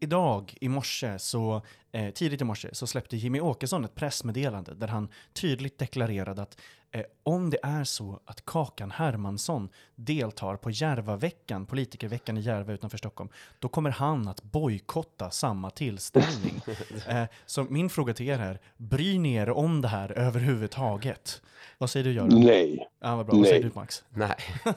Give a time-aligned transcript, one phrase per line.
[0.00, 4.88] Idag, i morse, så, eh, tidigt i morse, så släppte Jimmy Åkesson ett pressmeddelande där
[4.88, 11.66] han tydligt deklarerade att eh, om det är så att Kakan Hermansson deltar på Järvaveckan,
[11.66, 16.60] politikerveckan i Järva utanför Stockholm, då kommer han att bojkotta samma tillställning.
[17.08, 21.42] eh, så min fråga till er är, bryr ni er om det här överhuvudtaget?
[21.78, 22.28] Vad säger du Göran?
[22.28, 22.88] Nej.
[23.00, 23.32] Ja, vad bra.
[23.32, 23.50] Vad Nej.
[23.50, 24.04] säger du Max?
[24.10, 24.36] Nej.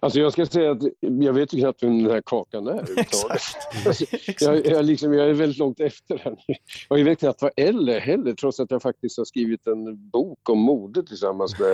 [0.00, 2.70] Alltså jag ska säga att jag vet ju knappt vem den här kakan är.
[2.72, 3.42] överhuvudtaget.
[3.86, 4.42] Alltså, Exakt.
[4.42, 6.54] jag, jag, liksom, jag är väldigt långt efter här nu.
[6.88, 10.48] Jag vet knappt vad L är heller, trots att jag faktiskt har skrivit en bok
[10.48, 11.72] om mode tillsammans med,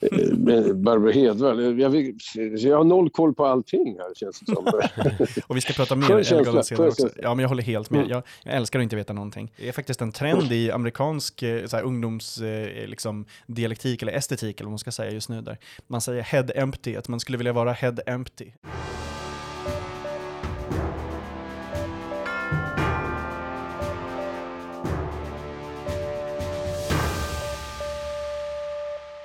[0.00, 1.80] eh, med Barbro Hedvall.
[1.80, 2.14] Jag, vet-
[2.62, 4.64] jag har noll koll på allting här känns det som.
[5.46, 7.08] Och vi ska prata mer känsla, senare också.
[7.22, 7.98] Ja, men jag håller helt med.
[7.98, 8.10] Mm.
[8.10, 9.52] Jag, jag älskar att inte veta någonting.
[9.56, 14.12] Det är faktiskt en trend i amerikansk eh, så här, ungdoms eh, liksom, dialektik eller
[14.12, 15.58] estetik eller vad man ska säga just nu där.
[15.86, 18.50] Man säger head empty, att man skulle vilja vara head empty.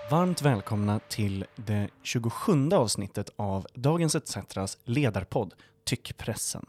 [0.10, 6.66] Varmt välkomna till det 27 avsnittet av Dagens ETCs ledarpodd Tyckpressen.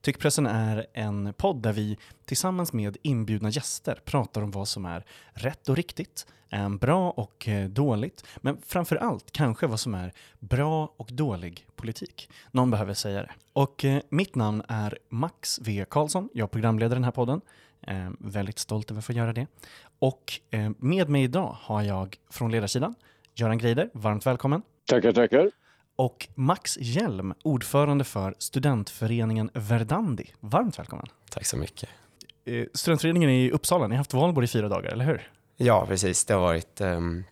[0.00, 5.04] Tyckpressen är en podd där vi tillsammans med inbjudna gäster pratar om vad som är
[5.32, 10.12] rätt och riktigt, eh, bra och eh, dåligt, men framför allt kanske vad som är
[10.38, 12.30] bra och dålig politik.
[12.50, 13.32] Någon behöver säga det.
[13.52, 15.84] Och eh, mitt namn är Max V.
[15.90, 17.40] Karlsson, jag programleder den här podden.
[17.86, 19.46] Eh, väldigt stolt över att få göra det.
[19.98, 22.94] Och eh, med mig idag har jag från ledarsidan
[23.34, 24.62] Göran Greider, varmt välkommen.
[24.86, 25.50] tackar, tackar.
[25.96, 30.26] Och Max Hjelm, ordförande för studentföreningen Verdandi.
[30.40, 31.06] Varmt välkommen.
[31.30, 31.88] Tack så mycket.
[32.44, 35.30] Eh, studentföreningen är i Uppsala, ni har haft valborg i fyra dagar, eller hur?
[35.56, 36.24] Ja, precis.
[36.24, 37.24] Det har varit ehm,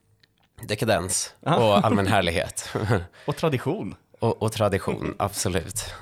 [0.62, 1.56] dekadens Ah.
[1.56, 2.68] och allmän härlighet.
[3.26, 3.94] Och tradition.
[4.18, 5.94] och, och tradition, absolut.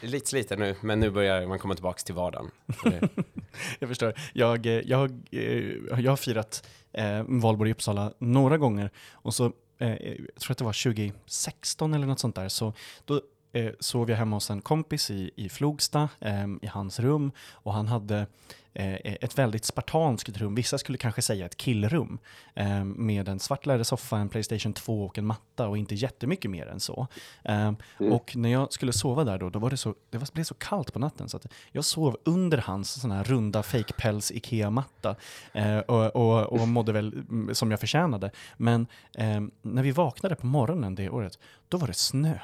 [0.00, 2.50] Lite sliten nu, men nu börjar man komma tillbaka till vardagen.
[3.78, 4.14] Jag förstår.
[4.32, 9.52] Jag, eh, jag, eh, jag har firat eh, valborg i Uppsala några gånger och så,
[9.78, 12.72] eh, jag tror att det var 2016 eller något sånt där, så
[13.04, 13.20] då
[13.52, 17.74] eh, sov jag hemma hos en kompis i, i Flogsta, eh, i hans rum, och
[17.74, 18.26] han hade
[18.72, 22.18] eh, ett väldigt spartanskt rum, vissa skulle kanske säga ett killrum,
[22.54, 26.66] eh, med en svart lädersoffa, en Playstation 2 och en matta och inte jättemycket mer
[26.66, 27.06] än så.
[27.44, 30.44] Eh, Och när jag skulle sova där då, då var det så, det var, blev
[30.44, 35.16] så kallt på natten så att jag sov under hans sån här runda fake-päls Ikea-matta
[35.52, 38.30] eh, och, och, och mådde väl mm, som jag förtjänade.
[38.56, 42.38] Men eh, när vi vaknade på morgonen det året, då var det snö.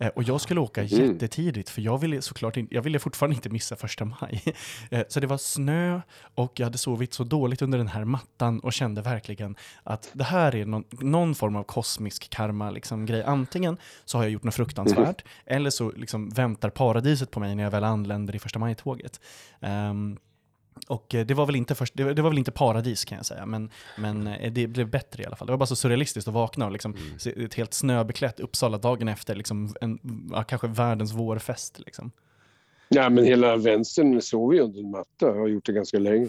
[0.00, 1.12] Eh, Och jag skulle åka Mm.
[1.12, 4.42] jättetidigt för jag ville såklart in, jag ville fortfarande inte missa första maj.
[4.90, 6.00] Eh, Så det var snö
[6.34, 10.24] och jag hade sovit så dåligt under den här mattan och kände verkligen att det
[10.24, 13.22] här är någon, någon form av kosmisk karma liksom, grej.
[13.22, 17.64] Antingen så har jag gjort något fruktansvärt eller så liksom väntar paradiset på mig när
[17.64, 19.20] jag väl anländer i första maj-tåget.
[19.60, 20.18] Ehm,
[20.86, 23.46] och eh, det var, väl inte först, det, var- väl inte paradis kan jag säga,
[23.46, 25.46] men, men eh, det blev bättre i alla fall.
[25.46, 29.08] Det var bara så surrealistiskt att vakna och liksom se ett helt snöbeklätt Uppsala dagen
[29.08, 29.98] efter, liksom en,
[30.32, 31.78] ja, kanske världens vårfest.
[31.86, 32.10] Liksom.
[32.88, 36.28] Ja, men hela vänstern sover ju under en matta och har gjort det ganska länge.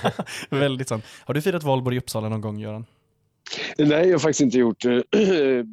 [0.50, 1.04] Väldigt sant.
[1.24, 2.84] Har du firat valborg i Uppsala någon gång, Göran?
[3.78, 5.02] Nej, jag har faktiskt inte gjort det.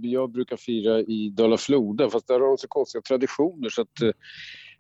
[0.08, 4.10] Jag brukar fira i Dala-Floda, fast där har de så konstiga traditioner så att eh,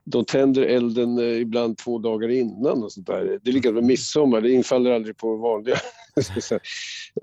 [0.05, 3.39] de tänder elden eh, ibland två dagar innan och sånt där.
[3.43, 5.75] Det är likadant med midsommar, det infaller aldrig på vanliga...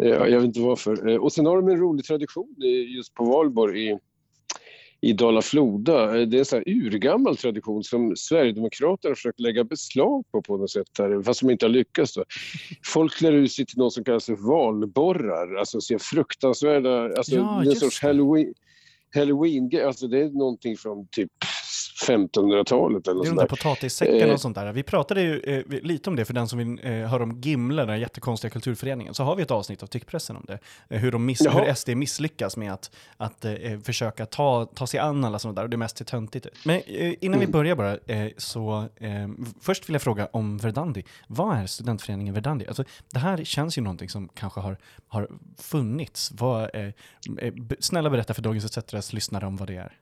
[0.02, 1.08] eh, jag vet inte varför.
[1.08, 2.54] Eh, Och sen har de en rolig tradition
[2.96, 3.98] just på valborg i,
[5.00, 6.06] i Dala-Floda.
[6.06, 10.70] Det är en sån urgammal tradition som Sverigedemokraterna har försökt lägga beslag på på något
[10.70, 12.14] sätt, här, fast de inte har lyckats.
[12.14, 12.24] Då.
[12.86, 17.64] Folk klär ut sig till något som kallas för valborrar, alltså ser fruktansvärda, alltså Ja,
[17.64, 18.54] en sorts halloween,
[19.14, 21.30] halloween alltså det är någonting från typ
[22.08, 24.32] 1500-talet eller Det är de där potatissäckarna Eh.
[24.32, 24.72] och sånt där.
[24.72, 27.84] Vi pratade ju eh, lite om det för den som vill eh, höra om Gimle,
[27.84, 29.14] den jättekonstiga kulturföreningen.
[29.14, 30.58] Så har vi ett avsnitt av Tyckpressen om det.
[30.88, 31.64] Eh, hur, de miss- Jaha.
[31.64, 33.52] hur SD misslyckas med att, att eh,
[33.84, 36.46] försöka ta, ta sig an alla sådana där och det mest är töntigt.
[36.64, 39.28] Men eh, innan vi börjar bara, eh, så eh,
[39.60, 41.04] först vill jag fråga om Verdandi.
[41.26, 42.66] Vad är studentföreningen Verdandi?
[42.66, 44.76] Alltså, det här känns ju någonting som kanske har,
[45.08, 46.32] har funnits.
[46.38, 46.86] Vad, eh,
[47.38, 49.92] eh, snälla berätta för Dagens ETCs lyssnare om vad det är.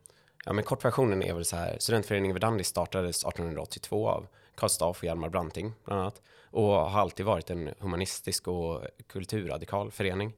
[0.49, 1.77] Ja, men kortversionen är väl så här.
[1.79, 7.27] Studentföreningen Verdandi startades 1882 av Karl Staff och Hjalmar Branting bland annat och har alltid
[7.27, 10.33] varit en humanistisk och kulturradikal förening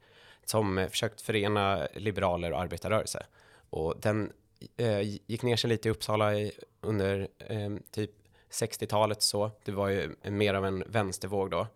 [0.44, 3.26] som eh, försökt förena liberaler och arbetarrörelse.
[3.70, 4.32] Och den
[4.76, 8.10] eh, gick ner sig lite i Uppsala i, under eh, typ
[8.50, 9.50] 60-talet så.
[9.64, 11.66] Det var ju mer av en vänstervåg då.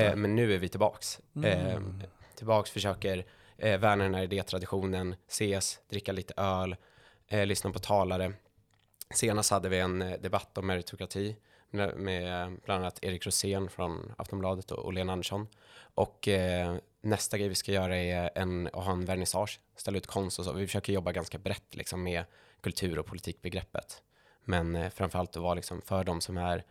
[0.00, 1.20] Eh, men nu är vi tillbaks.
[1.44, 2.02] Eh, Mm.
[2.34, 3.24] tillbaks försöker
[3.58, 6.76] eh, värna den här idétraditionen, ses, dricka lite öl,
[7.28, 8.32] eh, lyssna på talare,
[9.14, 11.36] Senast hade vi en eh, debatt om meritokrati
[11.70, 15.46] med, med eh, bland annat Erik Rosén från Aftonbladet och, och Lena Andersson.
[15.94, 20.06] Och eh, nästa grej vi ska göra är en, att ha en vernissage, ställa ut
[20.06, 20.52] konst och så.
[20.52, 22.24] Vi försöker jobba ganska brett liksom, med
[22.60, 24.02] kultur och politikbegreppet.
[24.44, 26.64] Men eh, framförallt att vara liksom, för de som är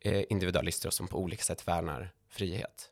[0.00, 2.90] eh, individualister och som på olika sätt värnar frihet.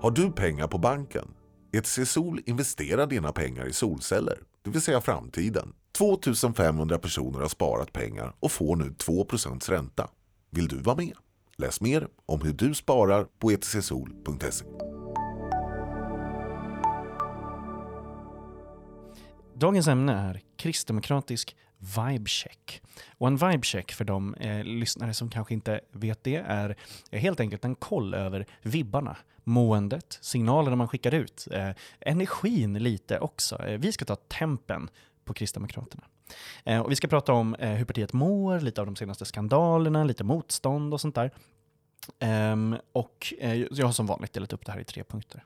[0.00, 1.34] Har du pengar på banken?
[1.74, 5.72] ETC Sol investerar dina pengar i solceller, det vill säga framtiden.
[5.98, 10.10] 2500 personer har sparat pengar och får nu 2% ränta.
[10.50, 11.12] Vill du vara med?
[11.56, 14.64] Läs mer om hur du sparar på etcsol.se.
[19.54, 21.56] Dagens ämne är kristdemokratisk
[21.96, 22.82] vibecheck.
[23.18, 26.76] Och en vibecheck för de eh, lyssnare som kanske inte vet det är
[27.10, 31.70] helt enkelt en koll över vibbarna, måendet, signalerna man skickar ut, eh,
[32.00, 33.66] energin lite också.
[33.66, 34.90] Eh, vi ska ta tempen
[35.24, 36.04] på Kristdemokraterna.
[36.64, 40.04] Eh, och vi ska prata om eh, hur partiet mår, lite av de senaste skandalerna,
[40.04, 41.30] lite motstånd och sånt där.
[42.20, 45.44] Um, och eh, jag har som vanligt delat upp det här i tre punkter.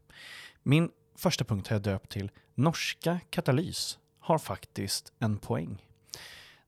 [0.62, 5.87] Min första punkt har jag döpt till Norska Katalys har faktiskt en poäng.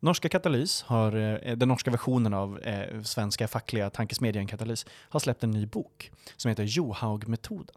[0.02, 5.44] Norska Katalys, har, eh, den norska versionen av eh, svenska fackliga tankesmedjan Katalys, har släppt
[5.44, 7.76] en ny bok som heter Johaug-metoden.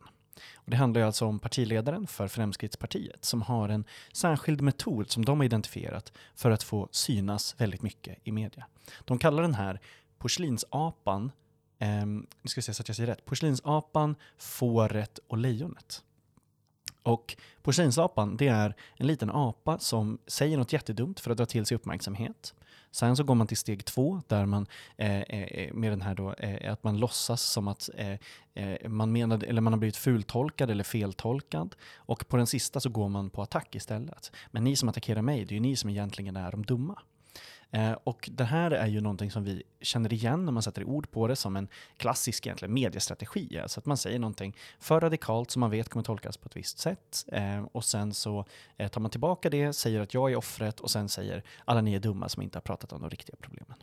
[0.56, 5.40] Och det handlar alltså om partiledaren för Fremskrittspartiet som har en särskild metod som de
[5.40, 8.66] har identifierat för att få synas väldigt mycket i media.
[9.06, 9.80] De kallar den här
[10.18, 11.32] porslinsapan,
[11.80, 16.04] eh, nu ska jag se så att jag säger rätt, porslinsapan, fåret och lejonet.
[17.04, 21.66] Och porslinsapan, det är en liten apa som säger något jättedumt för att dra till
[21.66, 22.54] sig uppmärksamhet.
[22.92, 24.68] Sen så går man till steg två där man
[24.98, 28.18] eh, eh med den här då, eh, att man låtsas som att eh,
[28.54, 31.76] eh man, menade, eller man har blivit fultolkad eller feltolkad.
[31.96, 34.32] Och på den sista så går man på attack istället.
[34.52, 37.00] Men ni som attackerar mig, det är ju ni som egentligen är de dumma.
[37.74, 41.12] Eh, och det här är ju någonting som vi känner igen när man sätter ord
[41.12, 41.68] på det som en
[41.98, 43.60] klassisk egentligen mediestrategi.
[43.60, 46.80] Alltså att man säger någonting för radikalt som man vet kommer tolkas på ett visst
[46.80, 48.46] sätt eh, och sen så
[48.78, 51.94] eh, tar man tillbaka det, säger att jag är offret och sen säger alla ni
[51.94, 53.78] är dumma som inte har pratat om de riktiga problemen.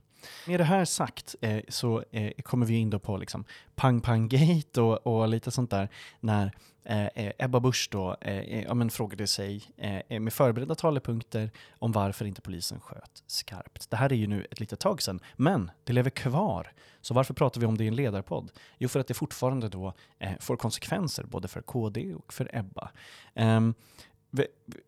[0.46, 3.44] Med det här sagt eh, så eh, kommer vi in då på liksom
[3.74, 5.88] pang pang gate och, och lite sånt där
[6.20, 6.52] när
[6.84, 10.74] Eh, eh, Ebba Busch då eh, eh ja, men frågade sig eh, eh, med förberedda
[10.74, 13.90] talepunkter om varför inte polisen sköt skarpt.
[13.90, 16.72] Det här är ju nu ett litet tag sedan, men det lever kvar.
[17.00, 18.52] Så varför pratar vi om det i en ledarpodd?
[18.78, 22.90] Jo, för att det fortfarande då eh, får konsekvenser både för KD och för Ebba.
[23.34, 23.74] Ehm,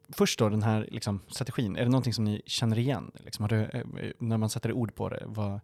[0.08, 3.10] först då, den här liksom, strategin, är det någonting som ni känner igen?
[3.14, 3.82] Liksom, du, eh,
[4.18, 5.60] när man sätter ord på det, vad,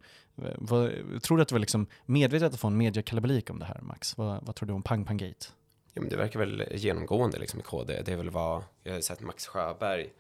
[0.57, 0.91] vad,
[1.23, 4.17] tror du att det var liksom medvetet att få en mediekalabalik om det här, Max?
[4.17, 5.47] Vad, vad tror du om Pang Pang Gate?
[5.95, 8.03] Ja, men det verkar väl genomgående liksom, i KD.
[8.03, 10.11] Det är väl vad jag har sett Max Sjöberg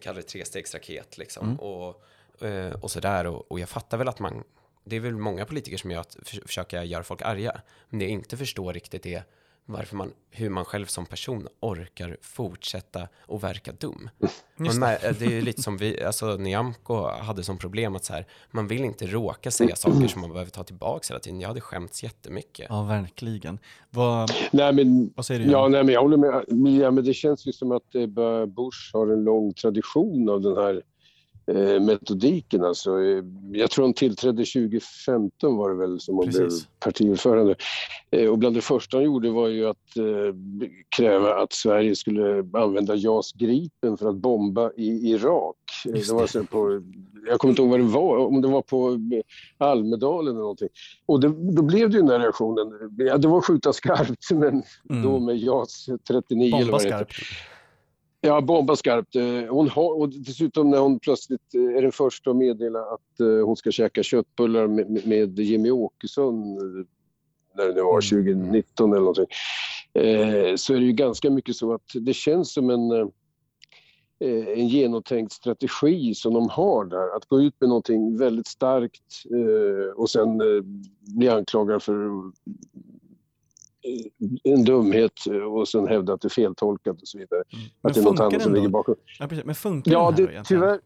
[0.00, 1.46] kallar det trestegsraket liksom.
[1.46, 1.58] Mm.
[1.58, 2.02] Och,
[2.46, 3.26] eh, och sådär.
[3.26, 4.44] Och, och jag fattar väl att man,
[4.84, 7.60] det är väl många politiker som gör att försöka göra folk arga.
[7.88, 9.24] Men det jag inte förstår riktigt är
[9.66, 14.10] varför man, hur man själv som person orkar fortsätta och verka dum.
[14.56, 18.26] Man, det är ju lite som vi, alltså Nyamko hade som problem att så här,
[18.50, 21.40] man vill inte råka säga saker som man behöver ta tillbaka hela tiden.
[21.40, 22.66] Jag hade skämts jättemycket.
[22.68, 23.58] Ja, verkligen.
[23.90, 25.50] Vad, nej, men, vad säger du?
[25.50, 26.44] Ja, nej, men jag håller med.
[26.82, 28.06] Ja, men det känns ju som att eh,
[28.46, 30.82] Bush har en lång tradition av den här
[31.46, 32.64] eh, metodiken.
[32.64, 37.54] Alltså, eh, jag tror han tillträdde 2015 var det väl som han blev partiordförande.
[38.10, 40.36] Eh, och bland det första han gjorde var ju att eh,
[40.96, 45.56] kräva att Sverige skulle använda JAS Gripen för att bomba i Irak.
[45.84, 46.12] Det.
[46.12, 46.82] var så på,
[47.26, 48.98] jag kommer inte ihåg vad det var, om det var på
[49.58, 50.68] Almedalen eller någonting.
[51.06, 52.72] Och det, då blev det ju den där reaktionen.
[52.98, 55.02] Ja, det var skjuta skarpt, men mm.
[55.02, 57.12] då med JAS 39 bomba eller vad det skarpt.
[58.26, 59.16] Ja, bomba skarpt.
[59.16, 63.20] Eh, hon har, och dessutom när hon plötsligt eh, är den första att meddela att
[63.20, 66.54] eh, hon ska käka köttbullar med, med Jimmy Åkesson
[67.54, 68.96] när det var 2019 mm.
[68.96, 69.26] eller någonting,
[70.58, 73.10] så är det ju ganska mycket så att det känns som en,
[74.56, 77.16] en genomtänkt strategi som de har där.
[77.16, 79.24] Att gå ut med någonting väldigt starkt
[79.96, 80.42] och sen
[81.00, 82.10] bli anklagad för
[84.44, 85.12] en dumhet
[85.50, 87.42] och sen hävda att det är feltolkat och så vidare.
[87.52, 87.64] Mm.
[87.82, 88.94] Att det är något annat som ligger bakom.
[89.18, 89.44] Ja, precis.
[89.44, 90.80] Men funkar ja, det här det, tyvärr,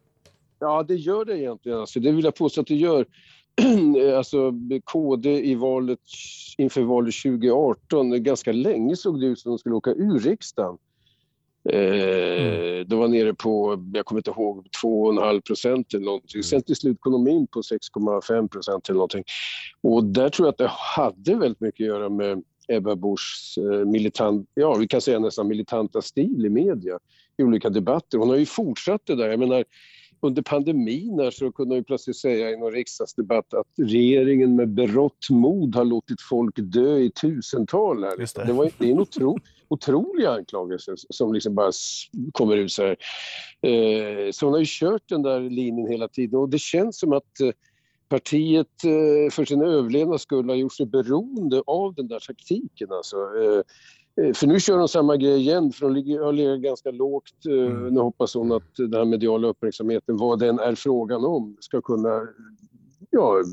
[0.59, 1.79] Ja, det gör det egentligen.
[1.79, 3.05] Alltså, det vill jag påstå att det gör.
[4.17, 4.53] alltså
[4.83, 5.99] KD i valet,
[6.57, 10.77] inför valet 2018, ganska länge såg det ut som de skulle åka ur riksdagen.
[11.69, 12.87] Eh, mm.
[12.87, 16.37] De var nere på, jag kommer inte ihåg, 2,5 procent eller någonting.
[16.37, 16.43] Mm.
[16.43, 19.23] Sen till slut kom de in på 6,5 procent eller någonting.
[19.81, 23.85] Och där tror jag att det hade väldigt mycket att göra med Ebba Buschs eh,
[23.85, 26.99] militant, ja vi kan säga nästan militanta stil i media
[27.37, 28.17] i olika debatter.
[28.17, 29.29] Hon har ju fortsatt det där.
[29.29, 29.63] Jag menar,
[30.21, 34.69] under pandemin här så kunde hon ju plötsligt säga i någon riksdagsdebatt att regeringen med
[34.69, 38.03] berått mod har låtit folk dö i tusental.
[38.03, 38.17] Här.
[38.17, 38.45] Det.
[38.45, 38.53] det.
[38.53, 41.71] var det är en otro, otrolig anklagelse som liksom bara
[42.31, 42.97] kommer ut så här.
[43.61, 47.13] Eh, så hon har ju kört den där linjen hela tiden och det känns som
[47.13, 47.49] att eh,
[48.09, 52.91] partiet eh, för sin överlevnads skull har gjort sig beroende av den där taktiken.
[52.91, 53.15] Alltså.
[53.15, 53.61] Eh,
[54.21, 57.45] Eh, för nu kör de samma grej igen, för de ligger, har legat ganska lågt.
[57.45, 57.87] Mm.
[57.87, 62.27] Nu hoppas hon att den här mediala uppmärksamheten, vad den är frågan om, ska kunna
[63.09, 63.43] ja,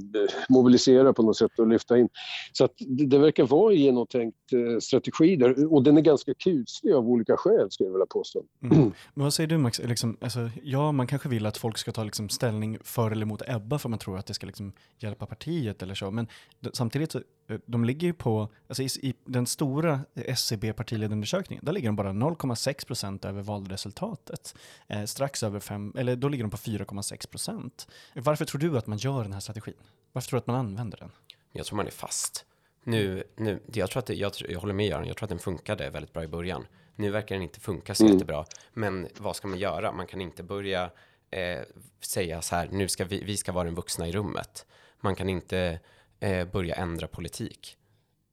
[0.49, 2.09] mobilisera på något sätt och lyfta in.
[2.53, 6.93] Så att det, verkar vara en genomtänkt eh, strategi där och den är ganska kuslig
[6.93, 8.45] av olika skäl skulle jag vilja påstå.
[8.63, 8.79] Mm.
[9.15, 12.05] Men vad säger du Max, liksom, alltså, ja man kanske vill att folk ska ta
[12.05, 15.83] liksom, ställning för eller emot Ebba för man tror att det ska liksom, hjälpa partiet
[15.83, 16.27] eller så, men
[16.73, 17.21] samtidigt så
[17.67, 22.12] de ligger ju på, alltså i, i den stora SCB partiledarundersökningen, där ligger de bara
[22.12, 24.55] 0,6 procent över valresultatet.
[24.87, 27.88] Eh, strax över 5, eller då ligger de på 4,6 procent.
[28.15, 29.75] Varför tror du att man gör den här strategin?
[30.12, 31.11] Varför tror du att man använder den?
[31.53, 32.47] Jag tror man är fast.
[32.85, 35.38] Nu, nu, jag, tror att det, jag, jag håller med Göran, jag tror att den
[35.38, 36.67] funkade väldigt bra i början.
[36.97, 38.15] Nu verkar den inte funka så mm.
[38.15, 38.45] jättebra.
[38.73, 39.93] Men vad ska man göra?
[39.93, 40.91] Man kan inte börja
[41.31, 41.61] eh,
[42.00, 44.67] säga så här, nu ska vi, vi ska vara den vuxna i rummet.
[45.00, 45.81] Man kan inte
[46.26, 47.76] eh, börja ändra politik.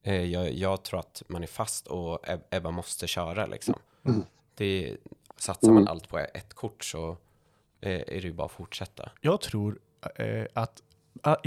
[0.02, 2.18] Eh, jag, jag, tror att man är fast och
[2.50, 3.74] Ebba måste köra liksom.
[4.04, 4.22] Mm.
[4.54, 4.96] Det,
[5.36, 5.88] satsar man mm.
[5.88, 7.10] allt på ett kort så
[7.80, 9.10] eh, är det ju bara att fortsätta.
[9.20, 9.78] Jag tror
[10.16, 10.82] eh, att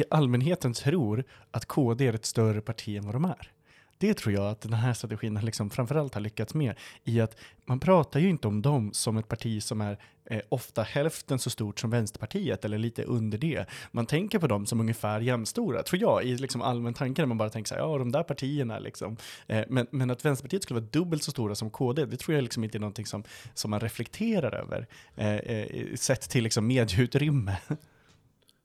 [0.10, 3.52] allmänheten tror att KD är ett större parti än vad de är.
[3.98, 6.76] Det tror jag att den här strategin liksom framförallt har lyckats med.
[7.04, 10.84] I att man pratar ju inte om dem som ett parti som är eh, ofta
[10.84, 13.66] hälften så stort som Vänsterpartiet eller lite under det.
[13.92, 17.38] Man tänker på dem som ungefär jämstora, tror jag, i liksom allmän tanke när man
[17.38, 19.18] bara tänker så här, ja de där partierna liksom.
[19.48, 22.42] Eh, men, men att Vänsterpartiet skulle vara dubbelt så stora som KD, det tror jag
[22.44, 23.24] liksom inte är någonting som,
[23.54, 27.58] som man reflekterar över, eh, eh sett till liksom medieutrymme.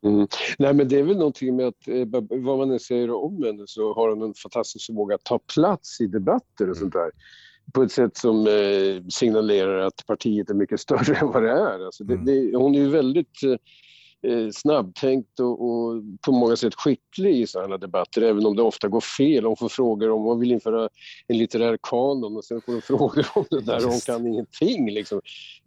[0.05, 0.27] Mm.
[0.59, 3.65] Nej men det är väl någonting med att eh, vad man än säger om henne
[3.67, 7.11] så har hon en fantastisk förmåga att ta plats i debatter och sånt där.
[7.75, 11.87] På ett sätt som eh, signalerar att partiet är mycket större än vad det är.
[11.87, 12.27] Alltså det, mm.
[12.27, 13.57] det, hon är ju väldigt eh,
[14.53, 19.01] snabbtänkt och, och, på många sätt skicklig i sådana debatter, även om det ofta går
[19.01, 19.45] fel.
[19.45, 20.89] Hon får frågor om hon vill införa
[21.27, 24.91] en litterär kanon och sen får hon frågor om det där och hon kan ingenting.
[24.91, 25.21] Liksom.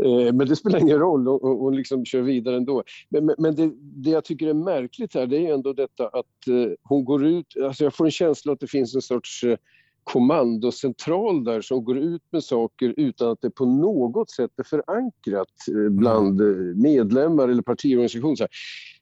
[0.03, 2.83] Eh, men det spelar ingen roll, hon liksom kör vidare ändå.
[3.09, 6.47] Men, men, men det, det, jag tycker är märkligt här, det är ändå detta att
[6.47, 9.57] eh, hon går ut, alltså jag får en känsla att det finns en sorts eh,
[10.05, 15.53] kommandocentral där som går ut med saker utan att det på något sätt är förankrat
[15.71, 16.69] eh, bland mm.
[16.69, 18.47] eh, medlemmar eller partiorganisationer.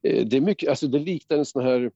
[0.03, 1.91] Eh, det, är mycket, alltså det liknar en sån här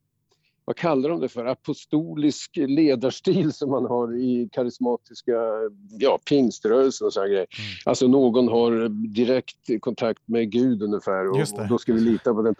[0.68, 5.32] vad kallar de det för, apostolisk ledarstil som man har i karismatiska
[6.00, 7.48] ja, pingströrelsen och sådana grejer.
[7.60, 7.70] Mm.
[7.86, 12.42] Alltså någon har direkt kontakt med Gud ungefär och, och då ska vi lita på
[12.42, 12.56] den.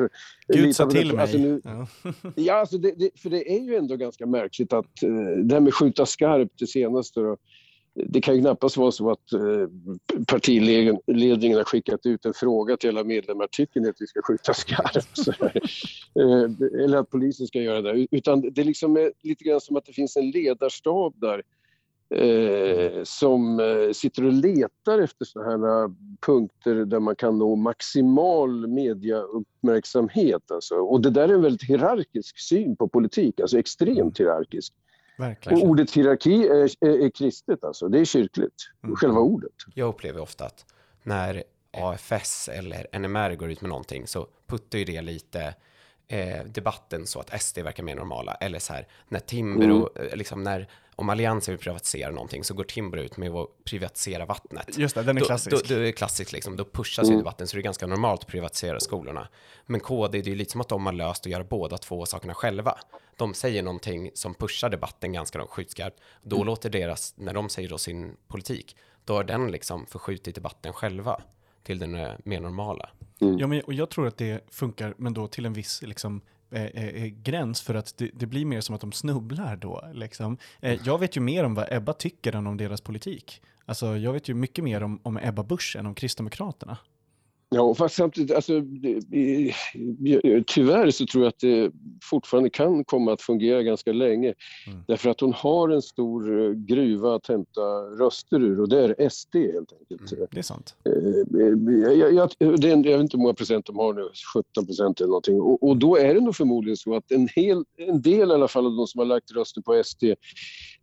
[0.48, 1.22] Gud sa till mig.
[1.22, 1.88] Alltså nu, ja,
[2.36, 5.62] ja alltså det, det, för det är ju ändå ganska märkligt att uh, det här
[5.62, 7.38] med skjuta skarpt det senaste då,
[8.06, 9.42] det kan ju knappast vara så att eh,
[10.28, 14.54] partiledningen har skickat ut en fråga till alla medlemmar, tycker ni att vi ska skjuta
[14.54, 15.08] skarpt?
[16.20, 18.08] Eh, eller att polisen ska göra det.
[18.12, 21.44] Utan det är liksom lite grann som att det finns en ledarstab där
[22.22, 23.62] eh, som
[23.94, 25.92] sitter och letar efter sådana här
[26.26, 30.52] punkter där man kan nå maximal mediauppmärksamhet.
[30.52, 30.76] Alltså.
[30.76, 34.74] Och det där är en väldigt hierarkisk syn på politik, alltså extremt hierarkisk.
[35.18, 35.62] Verkligen.
[35.62, 37.88] Och ordet hierarki är, är, är kristet, alltså.
[37.88, 38.96] det är kyrkligt, mm.
[38.96, 39.52] själva ordet.
[39.74, 40.66] Jag upplever ofta att
[41.04, 45.56] när AFS eller NMR går ut med någonting så puttar ju det lite
[46.08, 48.34] eh, debatten så att SD verkar mer normala.
[48.34, 50.10] Eller så här, när Timbro, mm.
[50.12, 50.68] Eh, liksom när,
[51.00, 54.78] om Alliansen vill privatisera någonting så går Timbro ut med att privatisera vattnet.
[54.78, 55.52] Just det, den är klassisk.
[55.52, 57.12] Då, då, då är klassisk liksom, då pushas mm.
[57.12, 59.28] ju debatten så det är ganska normalt att privatisera skolorna.
[59.66, 62.06] Men KD, det är ju lite som att de har löst att göra båda två
[62.06, 62.78] sakerna själva.
[63.18, 66.00] De säger någonting som pushar debatten ganska skjutskarpt.
[66.24, 66.46] Då mm.
[66.46, 68.76] låter deras, när de säger då sin politik,
[69.06, 71.22] då har den liksom förskjutit debatten själva
[71.64, 72.90] till den eh, mer normala.
[73.22, 73.38] Mm.
[73.38, 76.66] Ja, men, och jag tror att det funkar, men då till en viss liksom, eh,
[76.66, 79.90] eh, eh, gräns för att det, det, blir mer som att de snubblar då.
[79.94, 80.38] Liksom.
[80.60, 83.42] Eh, jag vet ju mer om vad Ebba tycker än om deras politik.
[83.66, 86.78] Alltså, jag vet ju mycket mer om, om Ebba Busch än om Kristdemokraterna.
[87.50, 88.62] Ja, fast samtidigt, alltså,
[90.48, 91.72] tyvärr så tror jag att det
[92.04, 94.34] fortfarande kan komma att fungera ganska länge.
[94.68, 94.80] Mm.
[94.88, 97.62] Därför att hon har en stor eh, gruva att hämta
[98.00, 100.12] röster ur och det är SD helt enkelt.
[100.12, 100.76] Mm, det är sant.
[100.86, 100.94] Eh,
[102.00, 105.00] jag, jag, det är, jag vet inte hur många procent de har nu, 17 procent
[105.00, 105.42] eller någonting.
[105.42, 108.48] Och, och, då är det nog förmodligen så att en, hel, en del i alla
[108.48, 110.04] fall av de som har lagt röster på SD,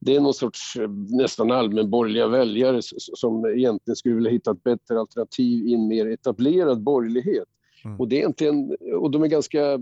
[0.05, 5.01] det är någon sorts eh, nästan allmänborgerliga väljare som egentligen skulle vilja hitta ett bättre
[5.01, 7.49] alternativ i en mer etablerad borgerlighet.
[7.85, 8.01] Mm.
[8.01, 9.79] Och, det är egentligen, och de är ganska,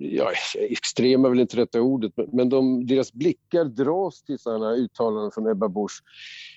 [0.00, 5.30] ja, extrema är väl inte rätta ordet, men de, deras blickar dras till sådana uttalanden
[5.30, 6.02] från Ebba Busch.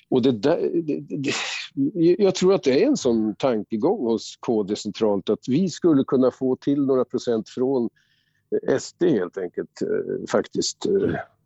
[0.09, 1.33] Och det där, det, det,
[2.23, 6.31] jag tror att det är en sån tankegång hos KD centralt att vi skulle kunna
[6.31, 7.89] få till några procent från
[8.79, 10.85] SD helt enkelt, eh, faktiskt.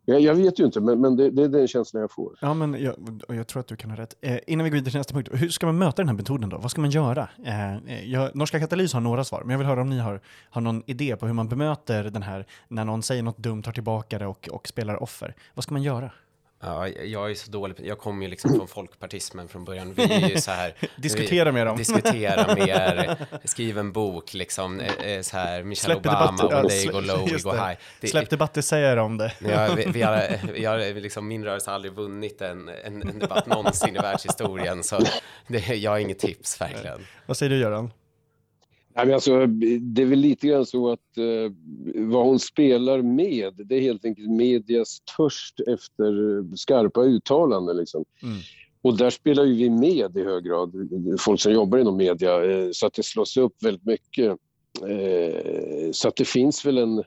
[0.04, 2.38] Jag, jag, vet ju inte, men, men det, det, är den känslan jag får.
[2.40, 2.94] Ja, men jag,
[3.28, 4.14] jag tror att du kan ha rätt.
[4.20, 6.48] Eh, innan vi går vidare till nästa punkt, hur ska man möta den här metoden
[6.48, 6.58] då?
[6.58, 7.28] Vad ska man göra?
[7.44, 10.20] Eh, eh, jag, Norska Katalys har några svar, men jag vill höra om ni har,
[10.50, 13.72] har någon idé på hur man bemöter den här, när någon säger något dumt, tar
[13.72, 15.34] tillbaka det och, och spelar offer.
[15.54, 16.10] Vad ska man göra?
[16.64, 17.76] Ja, jag är så dålig.
[17.82, 19.94] Jag kommer ju liksom från folkpartismen från början.
[19.94, 20.74] Vi är ju så här.
[20.96, 21.76] diskutera med dem.
[21.76, 24.80] Diskutera mer, skriv en bok liksom.
[24.80, 27.76] Eh, eh, så här, Michelle Släpp Obama, debatter, one day go low, we go high.
[28.00, 29.32] Det, Släpp debatter säger om det.
[29.38, 33.18] Ja, vi, vi har, vi har liksom, min rörelse har aldrig vunnit en, en, en
[33.18, 34.82] debatt någonsin i världshistorien.
[34.82, 35.00] Så
[35.46, 37.06] det, jag har inget tips verkligen.
[37.26, 37.90] Vad säger du Göran?
[38.96, 39.46] Nej, men alltså,
[39.80, 41.52] det är väl lite grann så att eh,
[41.94, 47.76] vad hon spelar med, det är helt enkelt medias törst efter skarpa uttalanden.
[47.76, 48.04] Liksom.
[48.22, 48.36] Mm.
[48.82, 50.72] Och där spelar ju vi med i hög grad,
[51.18, 54.38] folk som jobbar inom media, eh, så att det slås upp väldigt mycket.
[54.88, 56.98] Eh, så att det finns väl en...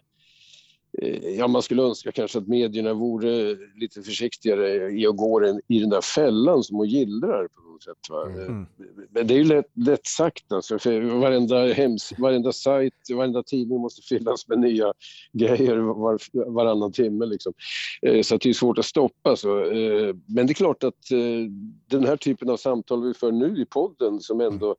[1.01, 5.79] Eh, ja, man skulle önska kanske att medierna vore lite försiktigare i att gå i
[5.79, 8.09] den där fällan som hon gillrar något sätt.
[8.09, 8.25] Va?
[8.25, 8.47] Mm.
[8.47, 8.67] mm.
[9.09, 13.79] Men det är ju lätt, lätt sagt alltså, för varenda, hems, varenda sajt, varenda tidning
[13.79, 14.93] måste fyllas med nya
[15.33, 16.19] grejer var,
[16.51, 17.25] varannan timme.
[17.25, 17.53] Liksom.
[18.01, 19.35] Eh, så det är svårt att stoppa.
[19.35, 19.59] Så.
[19.59, 21.51] Eh, men det är klart att eh,
[21.89, 24.77] den här typen av samtal vi för nu i podden som ändå mm.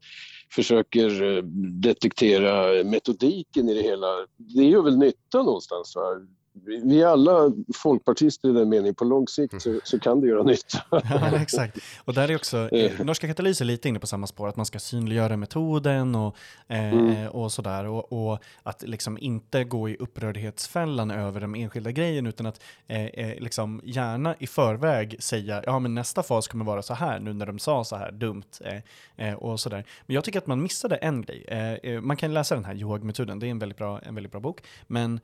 [0.55, 1.43] försöker
[1.83, 5.97] detektera metodiken i det hela, det gör väl nytta någonstans.
[5.97, 6.02] Va?
[6.65, 8.95] Vi är alla folkpartister i den meningen.
[8.95, 10.79] På lång sikt så, så kan det göra nytta.
[10.91, 11.79] ja, exakt.
[12.05, 14.67] Och där är också, eh, Norska Katalys är lite inne på samma spår, att man
[14.67, 16.37] ska synliggöra metoden och,
[16.69, 17.29] eh, mm.
[17.29, 17.85] och sådär.
[17.85, 23.05] Och, och, att liksom inte gå i upprördhetsfällan över de enskilda grejerna, utan att eh,
[23.05, 27.33] eh, liksom gärna i förväg säga, ja men nästa fas kommer vara så här, nu
[27.33, 29.85] när de sa så här dumt eh, eh, och sådär.
[30.07, 32.01] Men jag tycker att man missade en grej.
[32.01, 34.61] man kan läsa den här Johag-metoden, det är en väldigt bra, en väldigt bra bok.
[34.87, 35.21] Men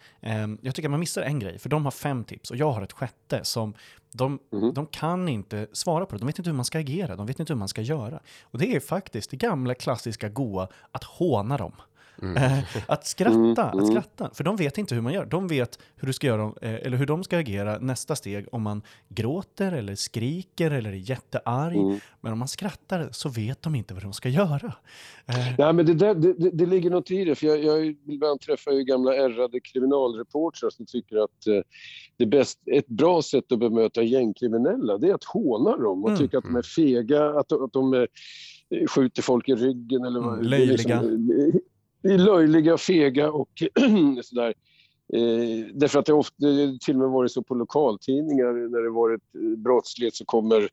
[0.61, 2.83] jag tycker att man missade en grej, för de har fem tips och jag har
[2.83, 3.75] ett sjätte som
[4.13, 4.75] de, mm.
[4.75, 6.19] de kan inte svara på det.
[6.19, 8.21] De vet inte hur man ska agera, de vet inte hur man ska göra.
[8.43, 11.73] Och det är faktiskt det gamla klassiska goa att håna dem.
[12.23, 12.37] Mm.
[12.37, 13.59] Eh, att skratta, mm.
[13.59, 13.87] att mm.
[13.87, 14.31] skratta.
[14.35, 15.25] För de vet inte hur man gör.
[15.25, 18.63] De vet hur, du ska göra, eh, eller hur de ska agera nästa steg om
[18.63, 21.77] man gråter eller skriker eller är jättearg.
[21.77, 21.99] Mm.
[22.21, 24.73] Men om man skrattar så vet de inte vad de ska göra.
[25.27, 25.55] Eh.
[25.59, 27.35] Nej, men det, där, det, det, det ligger något i det.
[27.35, 31.65] För jag, jag ibland träffar ju gamla ärrade kriminalreportrar som tycker att
[32.17, 36.21] det bäst, ett bra sätt att bemöta gängkriminella det är att håna dem och mm.
[36.21, 38.07] tycka att de är fega, att, att de
[38.89, 41.03] skjuter folk i ryggen eller mm, löjliga.
[41.03, 41.61] Liksom,
[42.05, 43.63] löjliga, fega och
[44.23, 44.55] sådär.
[45.13, 46.37] Eh, därför att det ofta
[46.81, 50.69] till och med varit så på lokaltidningar när det varit eh, brottslighet så kommer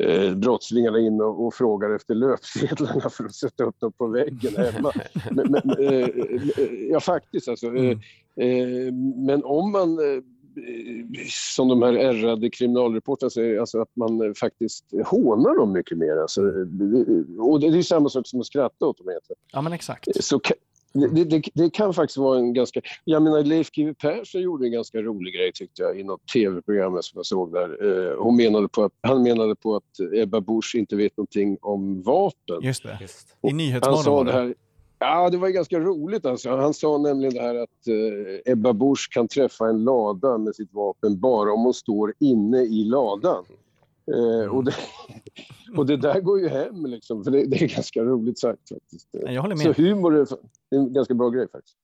[0.00, 4.56] eh, brottslingarna in och, och, frågar efter löpsedlarna för att sätta upp dem på väggen
[4.56, 4.92] hemma.
[5.30, 7.66] men, men eh, eh, ja, faktiskt alltså.
[7.66, 8.00] Mm.
[8.36, 8.92] Eh,
[9.26, 9.98] men om man
[11.54, 16.16] som de här ärrade kriminalreportrarna säger, alltså att man faktiskt hånar dem mycket mer.
[16.16, 16.42] Alltså,
[17.38, 19.38] och det är samma sak som att skratta åt dem egentligen.
[19.52, 20.24] Ja men exakt.
[20.24, 20.40] Så,
[20.92, 22.80] det, det, det, kan faktiskt vara en ganska...
[23.04, 27.02] Jag menar Leif GW Persson gjorde en ganska rolig grej tyckte jag i något tv-program
[27.02, 28.10] som jag såg där.
[28.10, 32.02] Eh, hon menade på att, han menade på att Ebba Busch inte vet någonting om
[32.02, 32.62] vapen.
[32.62, 33.36] Just det, Just.
[33.42, 34.32] i Nyhetsmorgon var det.
[34.32, 34.54] Här,
[34.98, 36.56] Ja, det var ganska roligt alltså.
[36.56, 40.72] Han sa nämligen det här att eh, Ebba Busch kan träffa en lada med sitt
[40.72, 43.44] vapen bara om hon står inne i ladan.
[44.14, 44.74] Eh, och, det,
[45.76, 49.08] och det där går ju hem liksom, för det, det är ganska roligt sagt faktiskt.
[49.12, 49.76] Jag håller med.
[49.76, 50.26] Så humor är
[50.70, 51.76] en ganska bra grej faktiskt.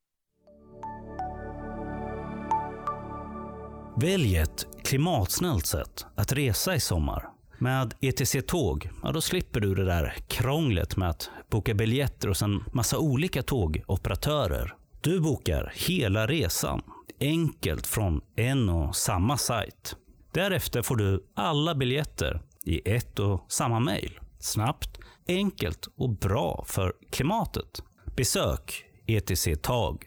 [3.97, 7.29] Välj ett klimatsnällt sätt att resa i sommar.
[7.59, 12.43] Med ETC Tåg, ja då slipper du det där krånglet med att boka biljetter hos
[12.43, 14.75] en massa olika tågoperatörer.
[15.01, 16.83] Du bokar hela resan,
[17.21, 19.97] enkelt från en och samma sajt.
[20.33, 24.21] Därefter får du alla biljetter i ett och samma mejl.
[24.39, 27.83] Snabbt, enkelt och bra för klimatet.
[28.17, 30.07] Besök etctag.se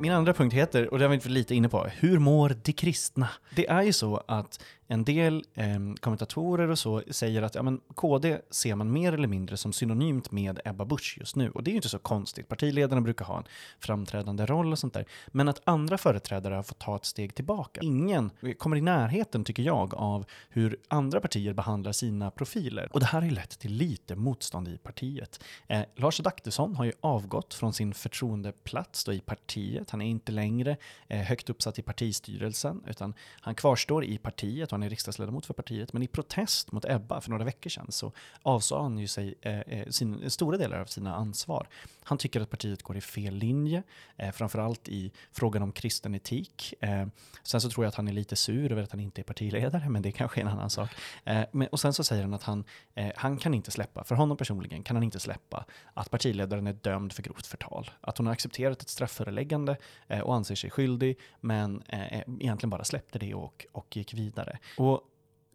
[0.00, 3.28] Min andra punkt heter, och det har vi lite inne på, hur mår de kristna?
[3.56, 7.80] Det är ju så att en del eh, kommentatorer och så säger att ja, men
[7.94, 11.50] KD ser man mer eller mindre som synonymt med Ebba Busch just nu.
[11.50, 12.48] Och det är ju inte så konstigt.
[12.48, 13.44] Partiledarna brukar ha en
[13.80, 15.04] framträdande roll och sånt där.
[15.28, 17.80] Men att andra företrädare har fått ta ett steg tillbaka.
[17.82, 22.88] Ingen kommer i närheten, tycker jag, av hur andra partier behandlar sina profiler.
[22.92, 25.44] Och det här har ju lett till lite motstånd i partiet.
[25.66, 29.90] Eh, Lars Adaktusson har ju avgått från sin förtroendeplats då i partiet.
[29.90, 30.76] Han är inte längre
[31.08, 35.54] eh, högt uppsatt i partistyrelsen, utan han kvarstår i partiet fortfarande han är riksdagsledamot för
[35.54, 35.92] partiet.
[35.92, 38.12] Men i protest mot Ebba för några veckor sedan så
[38.44, 41.66] avsade han ju sig eh, eh, sin, stora delar av sina ansvar.
[42.04, 43.82] Han tycker att partiet går i fel linje,
[44.16, 46.74] eh, framförallt i frågan om kristen etik.
[46.80, 47.06] Eh,
[47.42, 49.88] sen så tror jag att han är lite sur över att han inte är partiledare,
[49.88, 50.90] men det är kanske är en annan sak.
[51.24, 52.64] Eh, men, och sen så säger han att han,
[52.94, 55.64] eh, han kan inte släppa, för honom personligen kan han inte släppa
[55.94, 57.90] att partiledaren är dömd för grovt förtal.
[58.00, 59.76] Att hon har accepterat ett straffföreläggande
[60.08, 64.14] eh, och anser sig skyldig, men eh, eh, egentligen bara släppte det och, och gick
[64.14, 64.58] vidare.
[64.76, 65.00] Och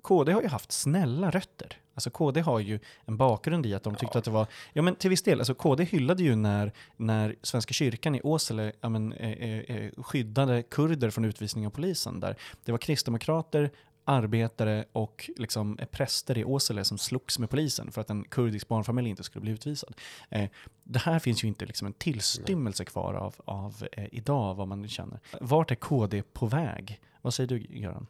[0.01, 1.77] KD har ju haft snälla rötter.
[1.93, 4.19] Alltså KD har ju en bakgrund i att de tyckte ja.
[4.19, 7.73] att det var, ja men till viss del, alltså KD hyllade ju när, när Svenska
[7.73, 12.35] kyrkan i Åsele ja, men, eh, eh, eh skyddade kurder från utvisning av polisen där.
[12.63, 13.71] Det var kristdemokrater,
[14.05, 19.09] arbetare och liksom präster i Åsele som slogs med polisen för att en kurdisk barnfamilj
[19.09, 19.95] inte skulle bli utvisad.
[20.29, 20.49] Eh,
[20.83, 24.87] det här finns ju inte liksom en tillstymmelse kvar av, av eh, idag, vad man
[24.87, 25.19] känner.
[25.41, 27.01] Vart är KD på väg?
[27.21, 28.07] Vad säger du, Göran?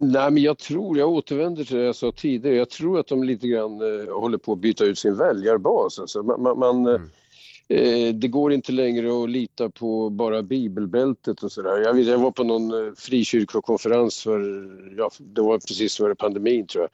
[0.00, 3.24] Nej, men jag tror, jag återvänder till det jag sa tidigare, jag tror att de
[3.24, 5.98] lite grann eh, håller på att byta ut sin väljarbas.
[5.98, 8.08] Alltså, man, man eh, mm.
[8.08, 11.80] eh, det går inte längre att lita på bara bibelbältet och sådär.
[11.80, 16.82] Jag, jag var på någon eh, frikyrkokonferens för, ja, det var precis före pandemin tror
[16.82, 16.90] jag.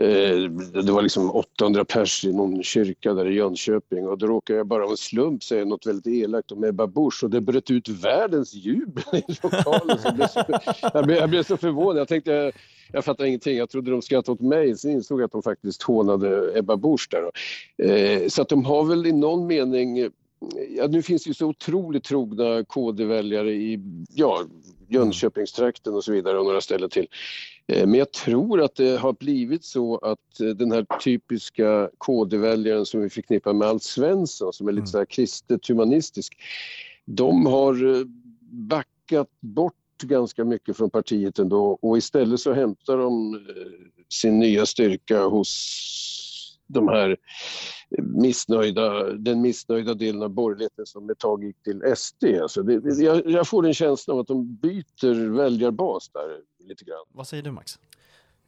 [0.00, 0.50] Eh,
[0.84, 4.66] det var liksom 800 pers i någon kyrka där i Jönköping och då råkade jag
[4.66, 7.88] bara av en slump säga något väldigt elakt om Ebba Busch och det bröt ut
[7.88, 9.98] världens jubel i lokalen.
[10.04, 10.44] jag, blev så,
[10.94, 12.00] jag, blev, jag blev så förvånad.
[12.00, 12.52] Jag tänkte, jag,
[12.92, 13.56] jag fattade ingenting.
[13.56, 17.08] Jag trodde de skrattade åt mig, sen insåg jag att de faktiskt hånade Ebba Busch
[17.10, 17.30] där.
[17.88, 20.10] Eh, så att de har väl i någon mening
[20.76, 23.80] Ja, nu finns det ju så otroligt trogna KD-väljare i
[24.14, 24.44] ja,
[24.88, 27.06] Jönköpingstrakten och så vidare och några ställen till.
[27.66, 32.86] Eh, men jag tror att det har blivit så att eh, den här typiska KD-väljaren
[32.86, 34.86] som vi förknippar med Alf Svensson som är lite mm.
[34.86, 36.36] så här kristet humanistisk.
[37.04, 38.04] De har eh,
[38.50, 43.40] backat bort ganska mycket från partiet ändå och istället så hämtar de
[44.08, 45.48] sin nya styrka hos
[46.66, 47.16] de här
[47.98, 52.24] missnöjda, den missnöjda delen av borgerligheten som ett tag gick till SD.
[52.42, 57.04] Alltså det, jag, jag får en känsla av att de byter väljarbas där lite grann.
[57.12, 57.78] Vad säger du Max?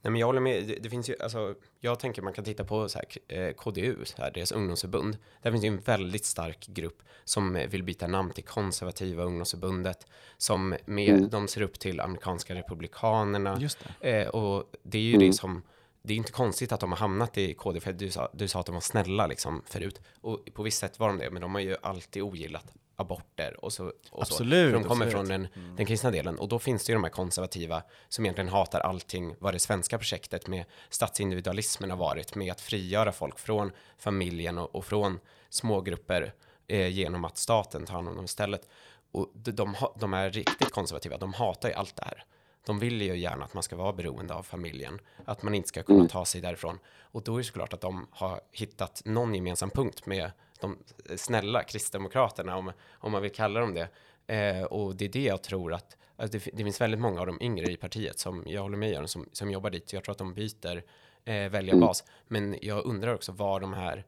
[0.05, 0.67] Nej, men jag håller med.
[0.67, 4.05] Det, det, finns ju, alltså, jag tänker man kan titta på så här, eh, KDU,
[4.05, 5.17] så här, deras ungdomsförbund.
[5.41, 10.07] Där finns ju en väldigt stark grupp som vill byta namn till konservativa ungdomsförbundet.
[10.37, 11.29] Som med, mm.
[11.29, 13.57] de ser upp till amerikanska republikanerna.
[13.61, 14.21] Just det.
[14.21, 15.27] Eh, och det är ju mm.
[15.27, 15.63] det som
[16.01, 18.59] det är inte konstigt att de har hamnat i KD, för du sa, du sa
[18.59, 20.01] att de var snälla liksom förut.
[20.21, 23.73] Och på visst sätt var de det, men de har ju alltid ogillat aborter och
[23.73, 23.85] så.
[24.11, 24.73] Och absolut.
[24.73, 24.79] Så.
[24.79, 25.27] De kommer absolut.
[25.27, 25.75] från den, mm.
[25.75, 29.35] den kristna delen och då finns det ju de här konservativa som egentligen hatar allting
[29.39, 34.75] vad det svenska projektet med statsindividualismen har varit med att frigöra folk från familjen och,
[34.75, 36.33] och från smågrupper
[36.67, 38.69] eh, genom att staten tar hand om dem istället.
[39.11, 42.25] Och de, de, de är riktigt konservativa, de hatar ju allt det här.
[42.65, 45.83] De vill ju gärna att man ska vara beroende av familjen, att man inte ska
[45.83, 46.09] kunna mm.
[46.09, 46.79] ta sig därifrån.
[46.99, 50.77] Och då är det såklart att de har hittat någon gemensam punkt med de
[51.15, 53.89] snälla kristdemokraterna, om, om man vill kalla dem det.
[54.27, 57.27] Eh, och det är det jag tror att, alltså det, det, finns väldigt många av
[57.27, 59.93] de yngre i partiet som jag håller med om, som, som jobbar dit.
[59.93, 60.83] Jag tror att de byter
[61.25, 62.01] eh, väljarbas.
[62.01, 62.11] Mm.
[62.27, 64.05] Men jag undrar också var de här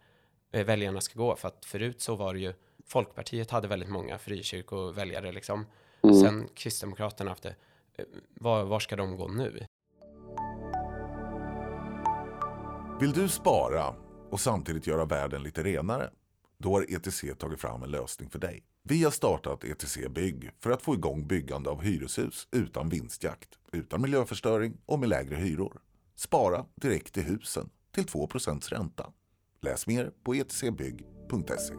[0.52, 2.54] eh, väljarna ska gå, för att förut så var det ju
[2.86, 5.66] Folkpartiet hade väldigt många frikyrkoväljare liksom.
[6.04, 6.16] Mm.
[6.16, 7.56] Sen Kristdemokraterna haft det
[8.34, 9.66] var, var ska de gå nu?
[13.00, 13.96] Vill du spara
[14.30, 16.10] och samtidigt göra världen lite renare?
[16.60, 18.64] Då har ETC tagit fram en lösning för dig.
[18.84, 24.02] Vi har startat ETC Bygg för att få igång byggande av hyreshus utan vinstjakt, utan
[24.02, 25.82] miljöförstöring och med lägre hyror.
[26.16, 29.12] Spara direkt i husen till 2% ränta.
[29.62, 31.74] Läs mer på etcbygg.se.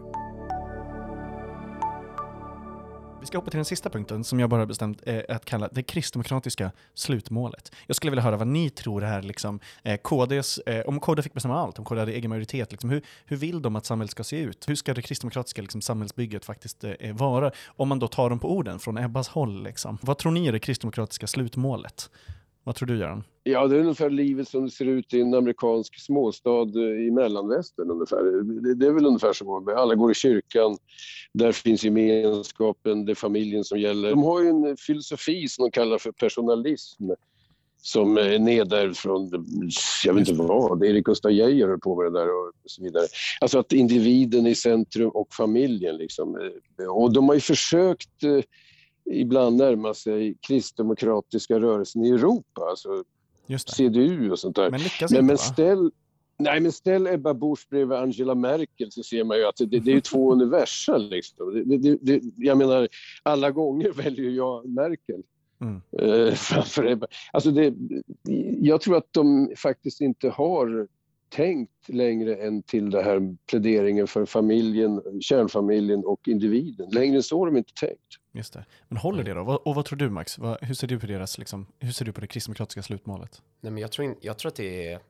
[3.29, 6.73] Ska hoppa till den sista punkten som jag bara bestämt eh, att kalla det kristdemokratiska
[6.95, 7.73] slutmålet.
[7.87, 11.35] Jag skulle vilja höra vad ni tror är liksom, eh, KDs, eh, om KD fick
[11.35, 14.25] bestämma allt, om KD hade egen majoritet, liksom, hur, hur vill de att samhället ska
[14.25, 14.69] se ut?
[14.69, 17.51] Hur ska det kristdemokratiska liksom, samhällsbygget faktiskt eh, eh vara?
[17.67, 19.63] Om man då tar dem på orden från Ebbas håll.
[19.63, 19.99] Liksom.
[20.03, 22.11] Vad tror ni är det kristdemokratiska slutmålet?
[22.69, 23.25] Vad tror du Göran?
[23.43, 27.11] Ja, det är ungefär livet som det ser ut i en amerikansk småstad eh, i
[27.11, 28.43] mellanvästern ungefär.
[28.63, 29.71] Det, det är väl ungefär så.
[29.77, 30.79] Alla går i kyrkan,
[31.33, 34.11] där finns gemenskapen, det är familjen som gäller.
[34.11, 37.05] De har ju en filosofi som de kallar för personalism.
[37.83, 39.31] som är nedärvd från,
[40.05, 43.07] jag vet inte vad, Erik Gustaf Geijer höll på med det där och så vidare.
[43.41, 46.51] Alltså att individen i centrum och familjen liksom.
[46.89, 48.41] Och de har ju försökt eh,
[49.11, 53.05] ibland närma sig kristdemokratiska rörelsen i Europa, alltså
[53.67, 54.71] CDU och sånt där.
[54.71, 55.91] Men lyckas men, inte, men ställ,
[56.41, 59.93] Nej, men ställ Ebba Busch bredvid Angela Merkel så ser man ju att det, det
[59.93, 61.11] är två universal.
[61.11, 61.65] Liksom.
[61.67, 62.89] Det, det, jag menar,
[63.23, 65.23] alla gånger väljer jag Merkel.
[65.61, 65.81] Mm.
[65.93, 67.07] Eh, framför Ebba.
[67.33, 67.75] Alltså det,
[68.61, 70.89] jag tror att de faktiskt inte har
[71.29, 76.91] tänkt längre än till det här pläderingen för familjen, kärnfamiljen och individen.
[76.91, 78.17] Längre än så har de inte tänkt.
[78.39, 78.65] Just det.
[78.89, 79.41] Men håller det då?
[79.41, 80.39] Och vad tror du Max?
[80.61, 83.43] Hur ser du på, deras, liksom, hur ser du på det kristdemokratiska slutmålet?
[83.61, 85.01] Nej, men jag, tror in, jag tror att det är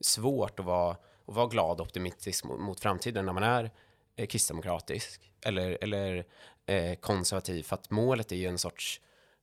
[0.00, 3.70] svårt att vara, att vara glad och optimistisk mot, mot framtiden när man är
[4.16, 6.24] eh, kristdemokratisk eller, eller
[6.66, 7.62] eh, konservativ.
[7.62, 9.00] För att målet är ju en sorts,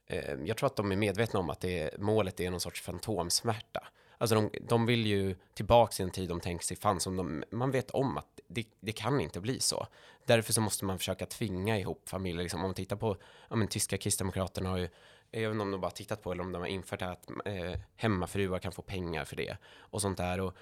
[0.07, 3.88] eh, jag tror att de är medvetna om att det, målet är någon sorts fantomsmärta.
[4.17, 7.43] Alltså de, de vill ju tillbaka i en tid de tänker sig fanns, som de,
[7.51, 9.88] man vet om att det, det, kan inte bli så.
[10.25, 12.43] Därför så måste man försöka tvinga ihop familjer.
[12.43, 13.17] Liksom, om man tittar på,
[13.49, 14.89] ja men tyska kristdemokraterna har ju
[15.32, 17.30] jag vet inte om de bara tittat på eller om de har infört det att
[17.45, 20.39] eh, hemmafruar kan få pengar för det och sånt där.
[20.41, 20.54] Och,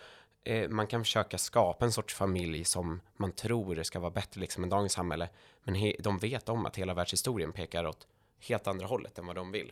[0.44, 4.64] eh, man kan försöka skapa en sorts familj som man tror ska vara bättre liksom
[4.64, 5.30] än dagens samhälle.
[5.64, 8.08] Men de vet om att hela världshistorien pekar åt
[8.40, 9.72] helt andra hållet än vad de vill.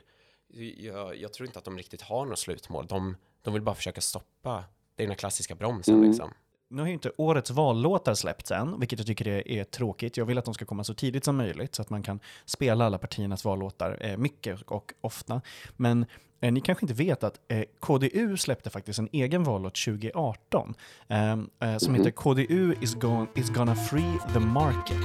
[0.78, 2.88] Jag, jag tror inte att de riktigt har något slutmål.
[2.88, 4.64] De, de vill bara försöka stoppa
[4.96, 5.96] den klassiska bromsen.
[5.96, 6.08] Mm.
[6.08, 6.34] Liksom
[6.72, 10.18] nu har ju inte årets vallåtar släppts än, vilket jag tycker är, är, tråkigt.
[10.18, 12.86] Jag vill att de ska komma så tidigt som möjligt så att man kan spela
[12.86, 15.42] alla partiernas vallåtar eh, mycket och ofta.
[15.78, 16.06] Men
[16.42, 20.74] eh, ni kanske inte vet att eh, KDU släppte faktiskt en egen vallåt 2018
[21.08, 24.98] eh, eh, som heter KDU is, go is gonna free the market.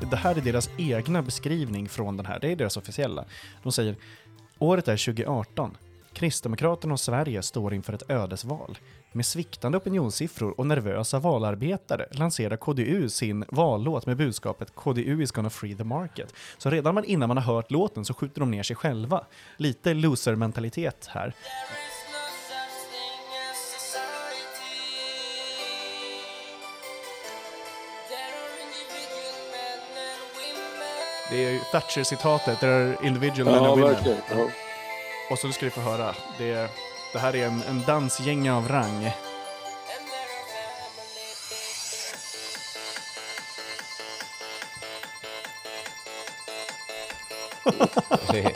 [0.00, 3.24] Det här är deras egna beskrivning från den här, det är deras officiella.
[3.62, 3.96] De säger
[4.58, 5.76] Året är 2018.
[6.12, 8.78] Kristdemokraterna och Sverige står inför ett ödesval.
[9.12, 15.50] Med sviktande opinionssiffror och nervösa valarbetare lanserar KDU sin vallåt med budskapet KDU is gonna
[15.50, 16.34] free the market.
[16.58, 19.24] Så redan innan man har hört låten så skjuter de ner sig själva.
[19.56, 21.34] Lite loser-mentalitet här.
[31.30, 33.94] Det är Thatcher-citatet, are individual men ja, and women.
[33.94, 34.18] Verkligen.
[34.30, 34.50] Ja.
[35.30, 36.70] Och så ska du få höra, det,
[37.12, 39.10] det här är en, en dansgänga av rang.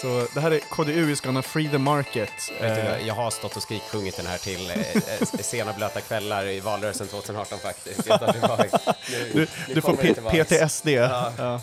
[0.00, 2.52] Så det här är KDU is gonna free the market.
[2.60, 6.60] Du, jag har stått och skriksjungit den här till eh, eh sena blöta kvällar i
[6.60, 8.08] valrörelsen 2018 faktiskt.
[9.10, 9.96] nu, du, du får
[10.30, 10.88] PTSD.
[10.88, 11.32] Ja.
[11.38, 11.60] Ja.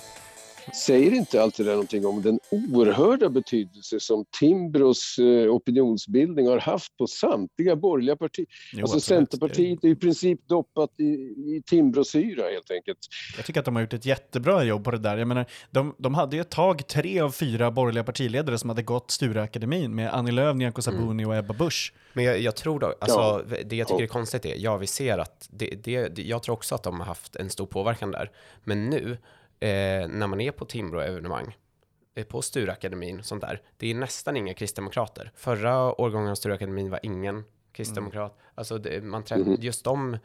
[0.73, 6.97] Säger inte alltid det någonting om den oerhörda betydelse som Timbros eh, opinionsbildning har haft
[6.97, 8.45] på samtliga borgerliga partier?
[8.73, 12.97] Jo, alltså Centerpartiet är i princip doppat i, i Timbrosyra helt enkelt.
[13.37, 15.17] Jag tycker att de har gjort ett jättebra jobb på det där.
[15.17, 18.83] Jag menar, de, de hade ju ett tag tre av fyra borgerliga partiledare som hade
[18.83, 21.29] gått Stureakademin med Annie Lööf, Nyamko Sabuni mm.
[21.29, 21.93] och Ebba Busch.
[22.13, 23.57] Men jag, jag tror då, alltså, ja.
[23.65, 26.75] det jag tycker är konstigt är, ja vi ser att, det, det, jag tror också
[26.75, 28.31] att de har haft en stor påverkan där.
[28.63, 29.17] Men nu,
[29.65, 31.57] eh, när man är på Timbro-evenemang,
[32.15, 35.31] eh, på Stureakademin och sånt där, det är nästan inga kristdemokrater.
[35.35, 38.31] Förra årgången av Stureakademin var ingen kristdemokrat.
[38.31, 38.51] Mm.
[38.55, 39.57] Alltså det, man träff, mm.
[39.61, 40.17] just de,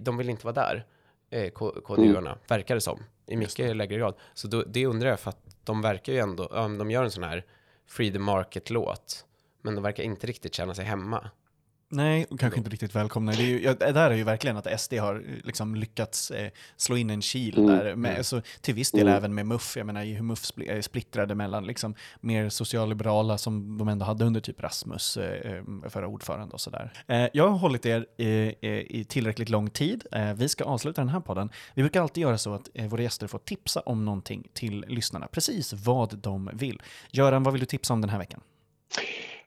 [0.00, 0.86] de vill inte vara där,
[1.30, 2.38] eh, KDU-arna, mm.
[2.48, 4.14] verkar det som, i mycket lägre grad.
[4.34, 7.24] Så då, det undrar jag, för att de verkar ju ändå, de gör en sån
[7.24, 7.44] här
[7.86, 9.26] Free the Market-låt,
[9.62, 11.30] men de verkar inte riktigt känna sig hemma.
[11.94, 13.32] Nej, och kanske inte riktigt välkomna.
[13.32, 16.96] Det, är ju, ja, där är ju verkligen att SD har liksom lyckats eh, slå
[16.96, 17.70] in en kil mm.
[17.70, 17.94] där.
[17.96, 18.24] Med, mm.
[18.24, 19.14] så, till viss del mm.
[19.14, 19.76] även med MUF.
[19.76, 24.40] Jag menar, hur MUF är splittrade mellan liksom, mer socialliberala som de ändå hade under
[24.40, 26.92] typ Rasmus, eh, eh förra ordförande och sådär.
[27.06, 28.54] Eh, jag har hållit er i,
[29.00, 30.04] i tillräckligt lång tid.
[30.12, 31.50] Eh, vi ska avsluta den här podden.
[31.74, 35.26] Vi brukar alltid göra så att eh, våra gäster får tipsa om någonting till lyssnarna.
[35.26, 36.82] Precis vad de vill.
[37.10, 38.40] Göran, vad vill du tipsa om den här veckan?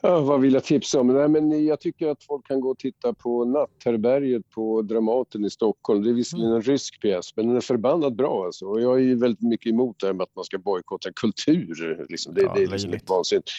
[0.01, 1.07] Ja, vad vill jag tipsa om?
[1.07, 5.49] Nej, men jag tycker att folk kan gå och titta på Natthärbärget på Dramaten i
[5.49, 6.03] Stockholm.
[6.03, 8.45] Det är visserligen en rysk pjäs, men den är förbannat bra.
[8.45, 8.65] Alltså.
[8.65, 12.05] Och jag är väldigt mycket emot det här med att man ska bojkotta kultur.
[12.09, 12.33] Liksom.
[12.33, 13.49] Det, ja, det är liksom vansinnigt.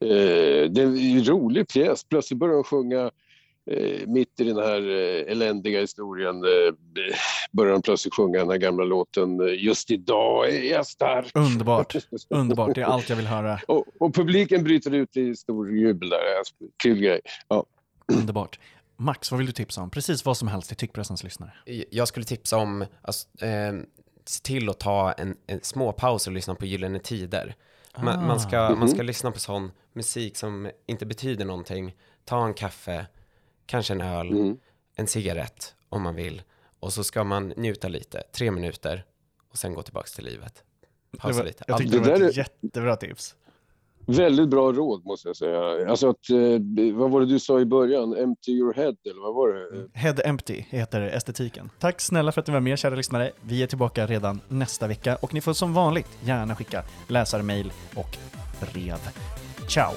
[0.00, 2.04] Eh, det är en rolig pjäs.
[2.04, 3.10] Plötsligt börjar de sjunga
[3.70, 6.74] eh, mitt i den här eh, eländiga historien eh,
[7.52, 11.30] börjar han plötsligt sjunga den här gamla låten Just idag är jag stark.
[11.34, 11.94] Underbart,
[12.28, 12.74] underbart.
[12.74, 13.60] Det är allt jag vill höra.
[13.68, 16.20] Och, och publiken bryter ut i stor jubel där.
[16.82, 17.20] Kul grej.
[17.48, 17.66] Ja.
[18.12, 18.58] Underbart.
[18.96, 19.90] Max, vad vill du tipsa om?
[19.90, 21.52] Precis vad som helst till Tyckpressens lyssnare.
[21.90, 23.72] Jag skulle tipsa om, alltså, eh,
[24.24, 27.54] se till att ta en, en små paus och lyssna på Gyllene Tider.
[27.98, 31.94] Man, man, ska, man ska lyssna på sån musik som inte betyder någonting.
[32.24, 33.06] Ta en kaffe,
[33.66, 34.56] kanske en öl, Mm.
[34.96, 36.42] en cigarett om man vill.
[36.80, 39.04] Och så ska man njuta lite, tre minuter
[39.50, 40.62] och sen gå tillbaka till livet.
[41.10, 41.64] Det Pausa var, lite.
[41.68, 43.34] jag tyckte det var där ett är- jättebra tips.
[44.06, 45.90] Väldigt bra råd måste jag säga.
[45.90, 48.16] Alltså att, eh, vad var det du sa i början?
[48.16, 49.88] Empty your head, eller vad var det?
[49.98, 51.70] Head Empty heter estetiken.
[51.78, 53.32] Tack snälla för att ni var med kära lyssnare.
[53.42, 58.16] Vi är tillbaka redan nästa vecka och ni får som vanligt gärna skicka läsarmail och
[58.72, 58.98] brev.
[59.68, 59.92] Ciao!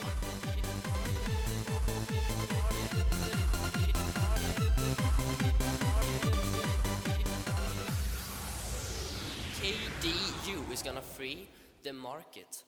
[11.88, 12.67] The market.